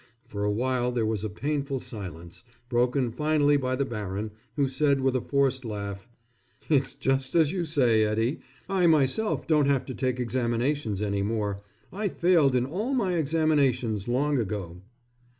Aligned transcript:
For 0.25 0.43
a 0.43 0.51
while 0.51 0.91
there 0.91 1.05
was 1.05 1.23
a 1.23 1.29
painful 1.29 1.77
silence, 1.79 2.43
broken 2.69 3.11
finally 3.11 3.55
by 3.55 3.75
the 3.75 3.85
baron, 3.85 4.31
who 4.55 4.67
said 4.67 4.99
with 4.99 5.15
a 5.15 5.21
forced 5.21 5.63
laugh: 5.63 6.07
"It's 6.71 6.95
just 6.95 7.35
as 7.35 7.51
you 7.51 7.65
say, 7.65 8.03
Eddie. 8.03 8.39
I 8.67 8.87
myself 8.87 9.45
don't 9.45 9.67
have 9.67 9.85
to 9.85 9.93
take 9.93 10.19
examinations 10.19 11.03
any 11.03 11.21
more. 11.21 11.61
I 11.93 12.07
failed 12.07 12.55
in 12.55 12.65
all 12.65 12.95
my 12.95 13.13
examinations 13.13 14.07
long 14.07 14.39
ago." 14.39 14.81